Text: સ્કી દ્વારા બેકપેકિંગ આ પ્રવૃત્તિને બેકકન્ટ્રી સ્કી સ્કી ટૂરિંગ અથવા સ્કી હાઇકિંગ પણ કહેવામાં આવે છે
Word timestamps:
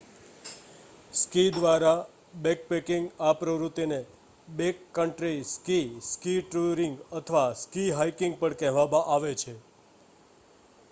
સ્કી 1.13 1.49
દ્વારા 1.51 1.97
બેકપેકિંગ 2.43 3.05
આ 3.21 3.33
પ્રવૃત્તિને 3.35 3.99
બેકકન્ટ્રી 4.53 5.41
સ્કી 5.47 5.85
સ્કી 6.05 6.39
ટૂરિંગ 6.45 6.95
અથવા 7.19 7.45
સ્કી 7.59 7.85
હાઇકિંગ 7.91 8.33
પણ 8.39 8.57
કહેવામાં 8.59 9.07
આવે 9.09 9.31
છે 9.35 9.53